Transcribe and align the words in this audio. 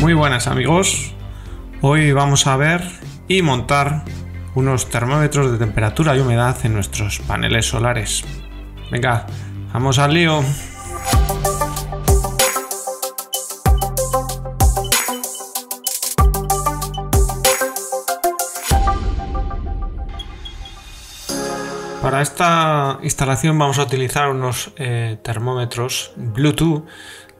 Muy 0.00 0.12
buenas 0.12 0.46
amigos. 0.46 1.14
Hoy 1.80 2.12
vamos 2.12 2.46
a 2.46 2.56
ver 2.56 2.82
y 3.28 3.40
montar 3.40 4.04
unos 4.54 4.90
termómetros 4.90 5.50
de 5.50 5.58
temperatura 5.58 6.14
y 6.14 6.20
humedad 6.20 6.56
en 6.64 6.74
nuestros 6.74 7.18
paneles 7.20 7.66
solares. 7.66 8.22
Venga, 8.90 9.26
vamos 9.72 9.98
al 9.98 10.12
lío. 10.12 10.42
Para 22.02 22.20
esta 22.20 22.98
instalación 23.02 23.58
vamos 23.58 23.78
a 23.78 23.82
utilizar 23.82 24.28
unos 24.28 24.72
eh, 24.76 25.18
termómetros 25.22 26.12
Bluetooth 26.16 26.84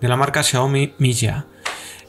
de 0.01 0.09
la 0.09 0.17
marca 0.17 0.43
Xiaomi 0.43 0.95
Milla. 0.99 1.47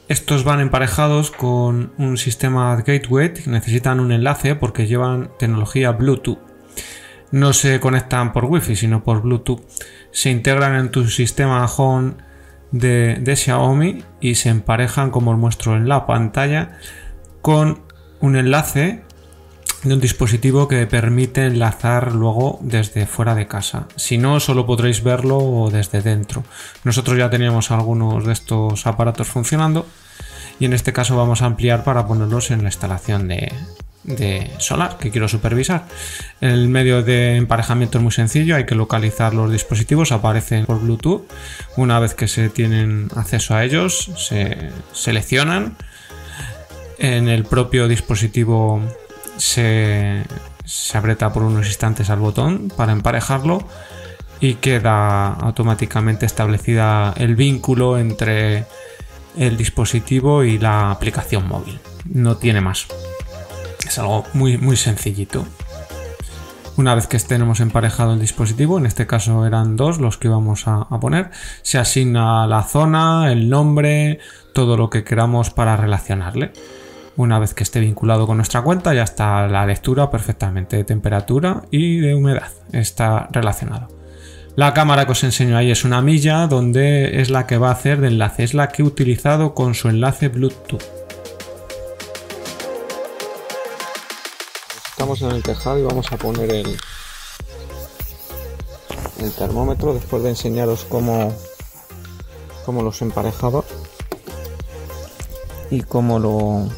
Estos 0.07 0.45
van 0.45 0.61
emparejados 0.61 1.31
con 1.31 1.91
un 1.97 2.17
sistema 2.17 2.73
gateway 2.77 3.33
necesitan 3.45 3.99
un 3.99 4.13
enlace 4.13 4.55
porque 4.55 4.87
llevan 4.87 5.31
tecnología 5.37 5.91
Bluetooth. 5.91 6.39
No 7.31 7.51
se 7.51 7.81
conectan 7.81 8.31
por 8.31 8.45
Wi-Fi, 8.45 8.77
sino 8.77 9.03
por 9.03 9.21
Bluetooth. 9.21 9.63
Se 10.11 10.29
integran 10.29 10.75
en 10.75 10.91
tu 10.91 11.09
sistema 11.09 11.65
home 11.65 12.13
de, 12.71 13.15
de 13.19 13.35
Xiaomi 13.35 14.01
y 14.21 14.35
se 14.35 14.47
emparejan, 14.47 15.11
como 15.11 15.31
os 15.31 15.37
muestro 15.37 15.75
en 15.75 15.89
la 15.89 16.05
pantalla, 16.05 16.77
con 17.41 17.81
un 18.21 18.37
enlace 18.37 19.03
de 19.83 19.93
un 19.93 20.01
dispositivo 20.01 20.67
que 20.67 20.87
permite 20.87 21.45
enlazar 21.45 22.13
luego 22.13 22.59
desde 22.61 23.05
fuera 23.05 23.35
de 23.35 23.47
casa. 23.47 23.87
Si 23.95 24.17
no, 24.17 24.39
solo 24.39 24.65
podréis 24.65 25.03
verlo 25.03 25.69
desde 25.71 26.01
dentro. 26.01 26.43
Nosotros 26.83 27.17
ya 27.17 27.29
teníamos 27.29 27.71
algunos 27.71 28.25
de 28.25 28.33
estos 28.33 28.87
aparatos 28.87 29.27
funcionando 29.27 29.85
y 30.59 30.65
en 30.65 30.73
este 30.73 30.93
caso 30.93 31.15
vamos 31.15 31.41
a 31.41 31.45
ampliar 31.45 31.83
para 31.83 32.07
ponerlos 32.07 32.51
en 32.51 32.63
la 32.63 32.69
instalación 32.69 33.27
de, 33.27 33.51
solar 34.57 34.97
que 34.97 35.11
quiero 35.11 35.27
supervisar. 35.27 35.85
El 36.41 36.69
medio 36.69 37.03
de 37.03 37.35
emparejamiento 37.35 37.99
es 37.99 38.03
muy 38.03 38.11
sencillo, 38.11 38.55
hay 38.55 38.65
que 38.65 38.75
localizar 38.75 39.33
los 39.33 39.51
dispositivos, 39.51 40.11
aparecen 40.11 40.65
por 40.65 40.79
Bluetooth. 40.79 41.23
Una 41.75 41.99
vez 41.99 42.13
que 42.13 42.27
se 42.27 42.49
tienen 42.49 43.09
acceso 43.15 43.53
a 43.53 43.63
ellos, 43.63 44.11
se 44.17 44.71
seleccionan. 44.93 45.77
En 46.99 47.27
el 47.27 47.43
propio 47.43 47.87
dispositivo 47.87 48.81
se, 49.37 50.23
se 50.65 50.97
aprieta 50.97 51.31
por 51.31 51.43
unos 51.43 51.67
instantes 51.67 52.09
al 52.09 52.19
botón 52.19 52.71
para 52.75 52.91
emparejarlo 52.91 53.59
y 54.39 54.55
queda 54.55 55.33
automáticamente 55.33 56.25
establecida 56.25 57.13
el 57.17 57.35
vínculo 57.35 57.97
entre 57.97 58.65
el 59.37 59.57
dispositivo 59.57 60.43
y 60.43 60.57
la 60.57 60.91
aplicación 60.91 61.47
móvil. 61.47 61.79
No 62.05 62.37
tiene 62.37 62.61
más. 62.61 62.87
Es 63.85 63.97
algo 63.99 64.25
muy, 64.33 64.57
muy 64.57 64.75
sencillito. 64.75 65.45
Una 66.75 66.93
vez 66.93 67.07
que 67.07 67.17
estemos 67.17 67.59
emparejado 67.59 68.13
el 68.13 68.19
dispositivo, 68.19 68.77
en 68.77 68.85
este 68.85 69.07
caso 69.07 69.47
eran 69.47 69.75
dos 69.77 69.97
los 69.97 70.17
que 70.17 70.27
íbamos 70.27 70.67
a, 70.67 70.81
a, 70.81 70.99
poner, 70.99 71.31
se 71.63 71.79
asigna 71.79 72.45
la 72.45 72.61
zona, 72.61 73.31
el 73.31 73.49
nombre, 73.49 74.19
todo 74.53 74.77
lo 74.77 74.89
que 74.91 75.03
queramos 75.03 75.49
para 75.49 75.75
relacionarle. 75.75 76.53
Una 77.17 77.39
vez 77.39 77.55
que 77.55 77.63
esté 77.63 77.79
vinculado 77.79 78.27
con 78.27 78.37
nuestra 78.37 78.61
cuenta, 78.61 78.93
ya 78.93 79.01
está 79.01 79.47
la 79.47 79.65
lectura 79.65 80.11
perfectamente 80.11 80.77
de 80.77 80.83
temperatura 80.83 81.63
y 81.71 81.97
de 81.97 82.13
humedad. 82.13 82.51
Está 82.71 83.27
relacionado. 83.31 83.87
La 84.55 84.75
cámara 84.75 85.07
que 85.07 85.13
os 85.13 85.23
enseño 85.23 85.57
ahí 85.57 85.71
es 85.71 85.83
una 85.83 86.03
milla 86.03 86.45
donde 86.45 87.19
es 87.19 87.31
la 87.31 87.47
que 87.47 87.57
va 87.57 87.69
a 87.69 87.71
hacer 87.71 88.01
de 88.01 88.09
enlace, 88.09 88.43
es 88.43 88.53
la 88.53 88.69
que 88.69 88.83
he 88.83 88.85
utilizado 88.85 89.55
con 89.55 89.73
su 89.73 89.89
enlace 89.89 90.27
Bluetooth. 90.27 90.83
Estamos 94.91 95.19
en 95.23 95.31
el 95.31 95.41
tejado 95.41 95.79
y 95.79 95.83
vamos 95.83 96.11
a 96.11 96.17
poner 96.17 96.51
el, 96.51 96.77
el 99.21 99.31
termómetro 99.31 99.95
después 99.95 100.21
de 100.21 100.29
enseñaros 100.29 100.85
cómo, 100.87 101.35
cómo 102.63 102.83
los 102.83 103.01
emparejaba 103.01 103.63
y 105.71 105.81
cómo 105.81 106.19
lo, 106.19 106.69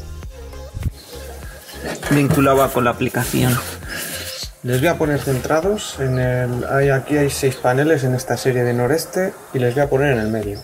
vinculaba 2.10 2.68
con 2.68 2.84
la 2.84 2.90
aplicación. 2.90 3.56
Les 4.62 4.80
voy 4.80 4.88
a 4.88 4.98
poner 4.98 5.20
centrados. 5.20 5.96
En 6.00 6.18
el, 6.18 6.64
hay, 6.64 6.90
aquí 6.90 7.16
hay 7.16 7.30
seis 7.30 7.56
paneles 7.56 8.04
en 8.04 8.14
esta 8.14 8.36
serie 8.36 8.62
de 8.62 8.74
noreste 8.74 9.32
y 9.54 9.58
les 9.58 9.74
voy 9.74 9.84
a 9.84 9.88
poner 9.88 10.12
en 10.12 10.18
el 10.18 10.28
medio. 10.28 10.60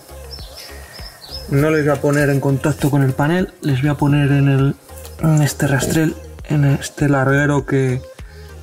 No 1.48 1.70
les 1.70 1.84
voy 1.84 1.96
a 1.96 2.00
poner 2.00 2.28
en 2.28 2.40
contacto 2.40 2.90
con 2.90 3.02
el 3.02 3.12
panel, 3.12 3.54
les 3.62 3.80
voy 3.80 3.90
a 3.90 3.94
poner 3.94 4.32
en, 4.32 4.48
el, 4.48 4.74
en 5.20 5.42
este 5.42 5.66
rastrel, 5.68 6.16
en 6.44 6.64
este 6.64 7.08
larguero 7.08 7.64
que, 7.64 8.02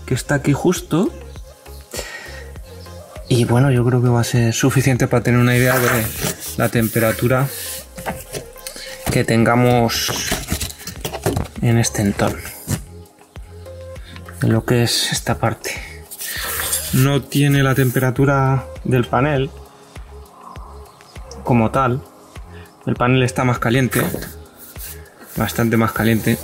que 0.05 0.13
está 0.13 0.35
aquí 0.35 0.53
justo. 0.53 1.09
Y 3.29 3.45
bueno, 3.45 3.71
yo 3.71 3.85
creo 3.85 4.01
que 4.01 4.09
va 4.09 4.21
a 4.21 4.25
ser 4.25 4.53
suficiente 4.53 5.07
para 5.07 5.23
tener 5.23 5.39
una 5.39 5.55
idea 5.55 5.79
de 5.79 6.05
la 6.57 6.69
temperatura 6.69 7.47
que 9.11 9.23
tengamos 9.23 10.11
en 11.61 11.77
este 11.77 12.01
entorno 12.01 12.52
lo 14.47 14.65
que 14.65 14.83
es 14.83 15.11
esta 15.11 15.39
parte. 15.39 15.71
No 16.93 17.21
tiene 17.21 17.63
la 17.63 17.75
temperatura 17.75 18.65
del 18.83 19.05
panel 19.05 19.49
como 21.43 21.71
tal. 21.71 22.01
El 22.85 22.95
panel 22.95 23.23
está 23.23 23.43
más 23.43 23.59
caliente, 23.59 24.01
bastante 25.37 25.77
más 25.77 25.91
caliente 25.93 26.37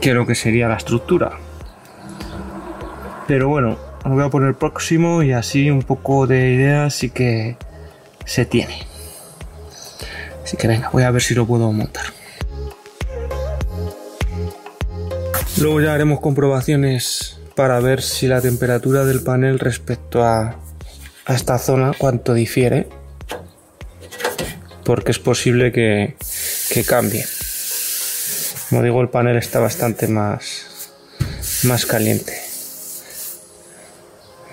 que 0.00 0.14
lo 0.14 0.26
que 0.26 0.34
sería 0.34 0.68
la 0.68 0.76
estructura. 0.76 1.32
Pero 3.26 3.48
bueno, 3.48 3.78
lo 4.04 4.10
voy 4.10 4.24
a 4.24 4.30
poner 4.30 4.54
próximo 4.54 5.22
y 5.22 5.32
así 5.32 5.70
un 5.70 5.82
poco 5.82 6.26
de 6.26 6.52
idea 6.52 6.90
sí 6.90 7.10
que 7.10 7.56
se 8.24 8.46
tiene. 8.46 8.86
Así 10.44 10.56
que 10.56 10.68
venga, 10.68 10.90
voy 10.90 11.02
a 11.02 11.10
ver 11.10 11.22
si 11.22 11.34
lo 11.34 11.46
puedo 11.46 11.70
montar. 11.72 12.06
Luego 15.60 15.80
ya 15.80 15.92
haremos 15.92 16.20
comprobaciones 16.20 17.40
para 17.56 17.80
ver 17.80 18.00
si 18.00 18.28
la 18.28 18.40
temperatura 18.40 19.04
del 19.04 19.22
panel 19.22 19.58
respecto 19.58 20.22
a, 20.22 20.56
esta 21.26 21.58
zona 21.58 21.92
cuánto 21.98 22.32
difiere. 22.32 22.86
Porque 24.84 25.10
es 25.10 25.18
posible 25.18 25.72
que, 25.72 26.14
cambie. 26.86 27.26
Como 28.70 28.82
digo, 28.84 29.00
el 29.00 29.08
panel 29.08 29.36
está 29.36 29.58
bastante 29.58 30.06
más, 30.06 30.92
más 31.64 31.84
caliente. 31.86 32.32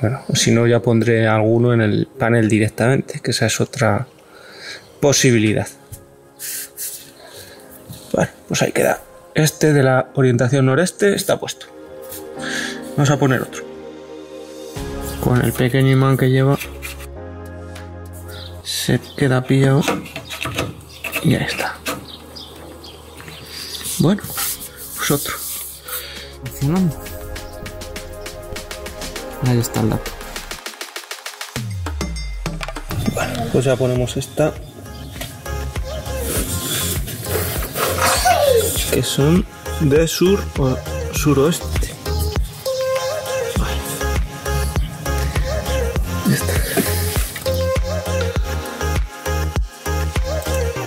Bueno, 0.01 0.23
si 0.33 0.51
no, 0.51 0.65
ya 0.65 0.81
pondré 0.81 1.27
alguno 1.27 1.71
en 1.71 1.81
el 1.81 2.07
panel 2.17 2.49
directamente, 2.49 3.19
que 3.21 3.29
esa 3.31 3.45
es 3.45 3.61
otra 3.61 4.07
posibilidad. 4.99 5.67
Bueno, 8.11 8.31
pues 8.47 8.61
ahí 8.63 8.71
queda. 8.71 9.04
Este 9.35 9.73
de 9.73 9.84
la 9.84 10.12
orientación 10.13 10.66
noreste 10.66 11.13
está 11.13 11.38
puesto. 11.38 11.66
Vamos 12.96 13.09
a 13.09 13.19
poner 13.19 13.41
otro. 13.41 13.66
Con 15.22 15.44
el 15.44 15.51
pequeño 15.51 15.91
imán 15.91 16.16
que 16.16 16.29
lleva 16.29 16.57
se 18.63 19.01
queda 19.18 19.44
pillado 19.44 19.81
y 21.22 21.35
ahí 21.35 21.44
está. 21.44 21.75
Bueno, 24.00 24.24
pues 24.95 25.12
otro. 25.12 25.34
Funcionando. 26.45 26.95
Ahí 29.47 29.59
está 29.59 29.81
el 29.81 29.90
dato. 29.90 30.12
Bueno, 33.13 33.34
pues 33.51 33.66
ya 33.66 33.75
ponemos 33.75 34.16
esta 34.16 34.53
que 38.91 39.03
son 39.03 39.45
de 39.81 40.07
sur 40.07 40.39
o 40.57 40.75
suroeste. 41.13 41.93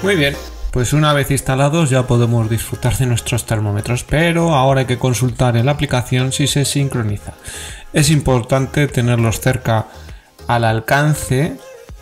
Muy 0.03 0.17
bien, 0.17 0.35
pues 0.71 0.93
una 0.93 1.13
vez 1.13 1.31
instalados 1.31 1.91
ya 1.91 2.07
podemos 2.07 2.49
disfrutar 2.49 2.97
de 2.97 3.07
nuestros 3.07 3.45
termómetros, 3.45 4.05
pero 4.05 4.55
ahora 4.55 4.81
hay 4.81 4.87
que 4.87 4.99
consultar 4.99 5.57
en 5.57 5.67
la 5.67 5.73
aplicación 5.73 6.33
si 6.33 6.47
se 6.47 6.65
sincroniza. 6.65 7.35
Es 7.93 8.11
importante 8.11 8.87
tenerlos 8.87 9.41
cerca 9.41 9.89
al 10.47 10.65
alcance 10.65 11.59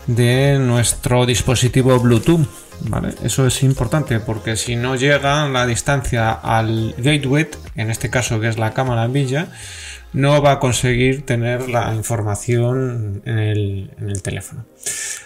de 0.07 0.59
nuestro 0.59 1.27
dispositivo 1.27 1.99
Bluetooth 1.99 2.66
eso 3.23 3.47
es 3.47 3.63
importante 3.63 4.21
porque 4.21 4.57
si 4.57 4.77
no 4.77 4.97
llega 4.97 5.49
la 5.49 5.67
distancia 5.67 6.33
al 6.33 6.95
gateway, 6.99 7.49
en 7.75 7.91
este 7.91 8.11
caso 8.11 8.41
que 8.41 8.49
es 8.49 8.59
la 8.59 8.73
cámara 8.73 9.05
en 9.05 9.13
villa, 9.13 9.49
no 10.13 10.41
va 10.41 10.53
a 10.53 10.59
conseguir 10.59 11.27
tener 11.27 11.69
la 11.69 11.95
información 11.95 13.23
en 13.27 13.39
el, 13.39 14.23
teléfono. 14.23 14.65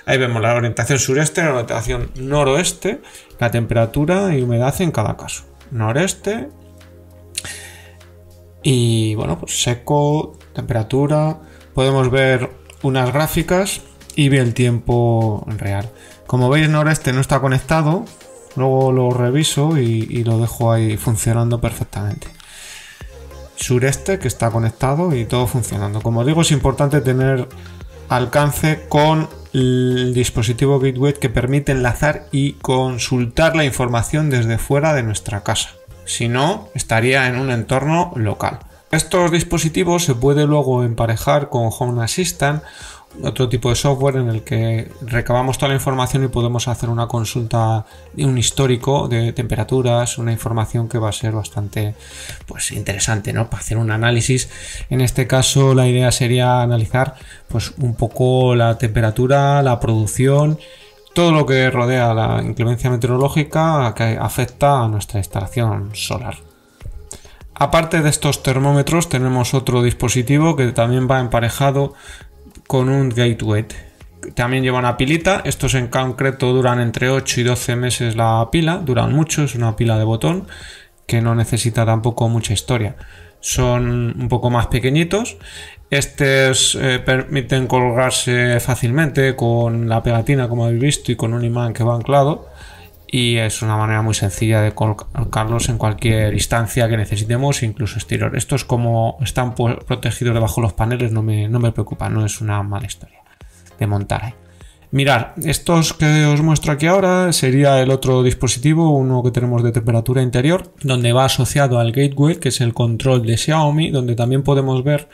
Ahí 0.05 0.19
vemos 0.19 0.43
la 0.43 0.55
orientación 0.55 0.99
sureste, 0.99 1.43
la 1.43 1.51
orientación 1.51 2.11
noroeste, 2.17 3.01
la 3.39 3.51
temperatura 3.51 4.35
y 4.35 4.43
humedad 4.43 4.75
en 4.81 4.91
cada 4.91 5.17
caso. 5.17 5.45
Noreste 5.71 6.49
y 8.63 9.15
bueno, 9.15 9.39
pues 9.39 9.63
seco, 9.63 10.37
temperatura. 10.55 11.39
Podemos 11.75 12.11
ver 12.11 12.51
unas 12.83 13.13
gráficas 13.13 13.83
y 14.17 14.29
ver 14.29 14.41
el 14.41 14.55
tiempo 14.55 15.47
real. 15.57 15.89
Como 16.31 16.49
veis, 16.49 16.69
noreste 16.69 17.13
no 17.13 17.21
está 17.21 17.41
conectado. 17.41 18.05
Luego 18.55 18.93
lo 18.93 19.11
reviso 19.11 19.77
y, 19.79 20.23
lo 20.23 20.39
dejo 20.39 20.71
ahí 20.71 20.97
funcionando 20.97 21.61
perfectamente 21.61 22.29
sureste 23.57 24.19
que 24.21 24.29
está 24.29 24.51
conectado 24.51 25.15
y 25.15 25.25
todo 25.25 25.49
funcionando. 25.49 26.01
Como 26.01 26.25
digo, 26.25 26.43
es 26.43 26.53
importante 26.53 27.01
tener 27.01 27.49
alcance 28.09 28.87
con 28.89 29.29
el 29.53 30.13
dispositivo 30.15 30.79
Gateway 30.79 31.15
que 31.15 31.29
permite 31.29 31.73
enlazar 31.73 32.27
y 32.31 32.53
consultar 32.55 33.57
la 33.57 33.65
información 33.65 34.31
desde 34.31 34.57
fuera 34.57 34.95
de 34.95 35.03
nuestra 35.03 35.43
casa. 35.43 35.71
Si 36.07 36.29
no, 36.29 36.69
estaría 36.75 37.27
en 37.27 37.39
un 37.39 37.51
entorno 37.51 38.13
local. 38.15 38.61
Estos 38.93 39.31
dispositivos 39.31 40.05
se 40.05 40.15
puede 40.15 40.47
luego 40.47 40.83
emparejar 40.83 41.49
con 41.49 41.71
Home 41.77 42.03
Assistant 42.03 42.63
otro 43.23 43.49
tipo 43.49 43.71
de 43.71 43.75
software 43.75 44.17
en 44.17 44.29
el 44.29 44.43
que 44.43 44.91
recabamos 45.03 45.59
toda 45.59 45.71
la 45.71 45.75
información 45.75 46.25
y 46.25 46.29
podemos 46.29 46.69
hacer 46.69 46.89
una 46.89 47.09
consulta 47.09 47.85
de 48.13 48.25
un 48.25 48.39
histórico 48.39 49.09
de 49.09 49.33
temperaturas, 49.33 50.19
una 50.19 50.33
información 50.33 50.89
que 50.89 50.99
va 50.99 51.09
a 51.09 51.13
ser 51.13 51.33
bastante 51.33 51.95
pues 52.47 52.71
interesante, 52.73 53.33
¿no? 53.33 53.51
Para 53.51 53.63
hacer 53.63 53.79
un 53.79 53.91
análisis. 53.91 54.49
En 54.91 55.01
este 55.01 55.27
caso 55.27 55.75
la 55.75 55.89
idea 55.89 56.13
sería 56.13 56.63
analizar 56.63 57.15
pues 57.49 57.73
un 57.79 57.95
poco 57.95 58.55
la 58.55 58.79
temperatura, 58.79 59.63
la 59.63 59.81
producción, 59.81 60.59
todo 61.13 61.33
lo 61.33 61.45
que 61.47 61.69
rodea 61.71 62.15
la 62.15 62.41
inclemencia 62.43 62.91
meteorológica 62.91 63.93
que 63.97 64.17
afecta 64.21 64.83
a 64.83 64.89
nuestra 64.89 65.19
instalación 65.19 65.91
solar. 65.95 66.37
Aparte 67.55 68.01
de 68.01 68.09
estos 68.09 68.43
termómetros 68.43 69.11
tenemos 69.11 69.53
otro 69.53 69.83
dispositivo 69.83 70.57
que 70.57 70.73
también 70.73 71.07
va 71.11 71.21
emparejado 71.21 71.93
con 72.71 72.89
un 72.89 73.09
gateway. 73.09 73.67
También 74.35 74.63
lleva 74.63 74.79
una 74.79 74.97
pilita, 74.97 75.43
estos 75.45 75.75
en 75.75 75.89
concreto 75.89 76.53
duran 76.53 76.79
entre 76.81 77.11
8 77.11 77.41
y 77.41 77.43
12 77.43 77.75
meses 77.75 78.15
la 78.15 78.49
pila, 78.53 78.77
duran 78.77 79.13
mucho, 79.13 79.43
es 79.43 79.57
una 79.57 79.75
pila 79.75 79.99
de 79.99 80.05
botón 80.05 80.47
que 81.05 81.21
no 81.21 81.35
necesita 81.35 81.85
tampoco 81.85 82.29
mucha 82.29 82.53
historia. 82.53 82.95
Son 83.41 84.15
un 84.17 84.29
poco 84.29 84.51
más 84.51 84.69
pequeñitos. 84.69 85.37
Estos 85.91 86.79
eh, 86.81 87.01
permiten 87.01 87.67
colgarse 87.67 88.61
fácilmente 88.61 89.35
con 89.35 89.89
la 89.89 90.05
pegatina, 90.05 90.49
como 90.49 90.67
habéis 90.67 90.81
visto, 90.81 91.11
y 91.11 91.17
con 91.17 91.35
un 91.35 91.45
imán 91.45 91.73
que 91.73 91.83
va 91.83 91.97
anclado 91.97 92.50
y 93.13 93.37
es 93.37 93.63
una 93.63 93.77
manera 93.77 94.03
muy 94.03 94.15
sencilla 94.15 94.61
de 94.61 94.73
colocarlos 94.73 95.69
en 95.69 95.79
cualquier 95.79 96.33
instancia 96.35 96.89
que 96.89 96.97
necesitemos, 96.97 97.63
incluso 97.65 97.99
exterior. 97.99 98.37
Estos 98.37 98.65
como 98.65 99.19
están 99.21 99.55
protegidos 99.55 100.35
debajo 100.35 100.61
de 100.61 100.67
los 100.67 100.73
paneles 100.75 101.11
no 101.11 101.23
me, 101.23 101.49
no 101.49 101.59
me 101.59 101.73
preocupa, 101.73 102.09
no 102.09 102.25
es 102.25 102.41
una 102.41 102.63
mala 102.63 102.87
historia 102.87 103.19
de 103.79 103.87
montar 103.87 104.25
ahí. 104.25 104.35
Mirar, 104.93 105.35
estos 105.45 105.93
que 105.93 106.25
os 106.25 106.41
muestro 106.43 106.73
aquí 106.73 106.87
ahora 106.87 107.33
sería 107.33 107.81
el 107.81 107.91
otro 107.91 108.25
dispositivo, 108.25 108.91
uno 108.91 109.23
que 109.23 109.31
tenemos 109.31 109.63
de 109.63 109.71
temperatura 109.71 110.21
interior, 110.21 110.73
donde 110.83 111.13
va 111.13 111.25
asociado 111.25 111.79
al 111.79 111.93
gateway, 111.93 112.37
que 112.37 112.49
es 112.49 112.61
el 112.61 112.75
control 112.75 113.25
de 113.25 113.37
Xiaomi, 113.37 113.91
donde 113.91 114.17
también 114.17 114.43
podemos 114.43 114.83
ver 114.83 115.09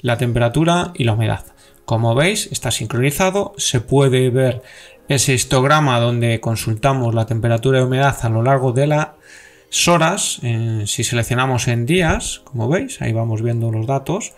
la 0.00 0.18
temperatura 0.18 0.92
y 0.94 1.04
la 1.04 1.14
humedad. 1.14 1.46
Como 1.86 2.14
veis, 2.14 2.48
está 2.52 2.70
sincronizado, 2.70 3.54
se 3.56 3.80
puede 3.80 4.30
ver 4.30 4.62
ese 5.08 5.34
histograma 5.34 6.00
donde 6.00 6.40
consultamos 6.40 7.14
la 7.14 7.26
temperatura 7.26 7.80
y 7.80 7.82
humedad 7.82 8.16
a 8.22 8.28
lo 8.28 8.42
largo 8.42 8.72
de 8.72 8.86
las 8.86 9.08
horas, 9.86 10.40
si 10.86 11.04
seleccionamos 11.04 11.68
en 11.68 11.86
días, 11.86 12.40
como 12.44 12.68
veis, 12.68 13.02
ahí 13.02 13.12
vamos 13.12 13.42
viendo 13.42 13.70
los 13.70 13.86
datos, 13.86 14.32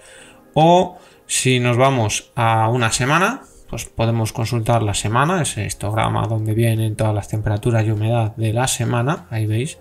o 0.55 0.99
si 1.27 1.61
nos 1.61 1.77
vamos 1.77 2.31
a 2.35 2.69
una 2.69 2.93
semana, 2.93 3.43
pues 3.69 3.87
podemos 3.87 4.33
consultar 4.33 4.83
la 4.83 4.95
semana, 4.95 5.43
ese 5.43 5.65
histograma 5.65 6.27
donde 6.27 6.55
vienen 6.55 6.97
todas 6.97 7.15
las 7.15 7.29
temperaturas 7.29 7.85
y 7.85 7.91
humedad 7.91 8.35
de 8.37 8.53
la 8.53 8.69
semana, 8.69 9.27
ahí 9.31 9.47
veis, 9.47 9.79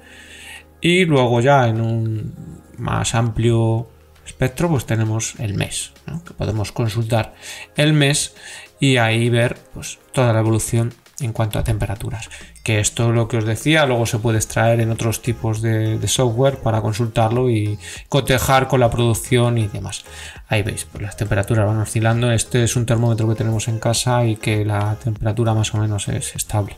y 0.81 1.06
luego 1.06 1.41
ya 1.41 1.68
en 1.68 1.81
un 1.81 2.33
más 2.77 3.15
amplio 3.15 3.88
espectro, 4.25 4.69
pues 4.69 4.85
tenemos 4.85 5.35
el 5.39 5.53
mes, 5.53 5.91
que 6.25 6.33
podemos 6.33 6.71
consultar 6.71 7.33
el 7.75 7.93
mes 7.93 8.35
y 8.79 8.97
ahí 8.97 9.29
ver 9.29 9.57
pues, 9.73 9.99
toda 10.11 10.33
la 10.33 10.39
evolución 10.39 10.93
en 11.19 11.31
cuanto 11.31 11.59
a 11.59 11.63
temperaturas. 11.63 12.29
Que 12.63 12.79
esto 12.79 13.09
es 13.09 13.15
lo 13.15 13.27
que 13.27 13.37
os 13.37 13.45
decía, 13.45 13.85
luego 13.85 14.05
se 14.05 14.19
puede 14.19 14.37
extraer 14.37 14.79
en 14.81 14.91
otros 14.91 15.21
tipos 15.21 15.61
de, 15.61 15.99
software 16.07 16.57
para 16.57 16.81
consultarlo 16.81 17.49
y 17.49 17.77
cotejar 18.09 18.67
con 18.67 18.79
la 18.79 18.89
producción 18.89 19.57
y 19.57 19.67
demás. 19.67 20.03
Ahí 20.47 20.63
veis, 20.63 20.85
pues 20.85 21.03
las 21.03 21.17
temperaturas 21.17 21.65
van 21.65 21.79
oscilando. 21.79 22.31
Este 22.31 22.63
es 22.63 22.75
un 22.75 22.85
termómetro 22.85 23.27
que 23.29 23.35
tenemos 23.35 23.67
en 23.67 23.79
casa 23.79 24.25
y 24.25 24.35
que 24.35 24.65
la 24.65 24.95
temperatura 24.95 25.53
más 25.53 25.73
o 25.73 25.77
menos 25.77 26.07
es 26.07 26.35
estable. 26.35 26.77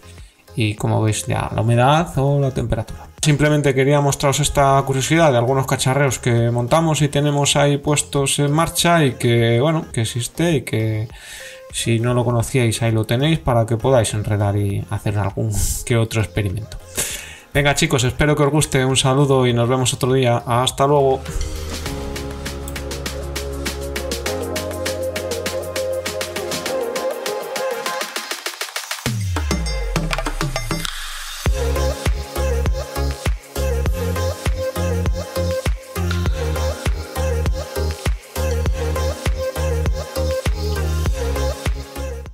Y 0.55 0.75
como 0.75 1.01
veis, 1.01 1.25
ya 1.25 1.49
la 1.53 1.61
humedad 1.61 2.11
o 2.17 2.39
la 2.39 2.51
temperatura. 2.51 3.14
Simplemente 3.25 3.73
quería 3.73 4.01
mostraros 4.01 4.39
esta 4.39 4.79
curiosidad 4.85 5.31
de 5.31 5.39
algunos 5.39 5.65
cacharreos 5.65 6.19
que 6.19 6.51
montamos 6.51 7.01
y 7.01 7.07
tenemos 7.07 7.55
ahí 7.55 7.79
puestos 7.79 8.37
en 8.37 8.51
marcha 8.51 9.03
y 9.03 9.13
que, 9.13 9.59
bueno, 9.59 9.87
que 9.91 10.01
existe 10.01 10.57
y 10.57 10.61
que 10.61 11.07
si 11.71 11.99
no 11.99 12.13
lo 12.13 12.23
conocíais, 12.23 12.83
ahí 12.83 12.91
lo 12.91 13.05
tenéis 13.05 13.39
para 13.39 13.65
que 13.65 13.77
podáis 13.77 14.13
enredar 14.13 14.55
y 14.57 14.85
hacer 14.91 15.17
algún 15.17 15.51
que 15.87 15.97
otro 15.97 16.21
experimento. 16.21 16.77
Venga 17.51 17.73
chicos, 17.73 18.03
espero 18.03 18.35
que 18.35 18.43
os 18.43 18.51
guste. 18.51 18.85
Un 18.85 18.95
saludo 18.95 19.47
y 19.47 19.53
nos 19.53 19.67
vemos 19.67 19.91
otro 19.91 20.13
día. 20.13 20.43
Hasta 20.45 20.85
luego. 20.85 21.19